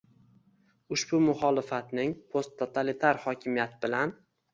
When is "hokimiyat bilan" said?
3.27-4.15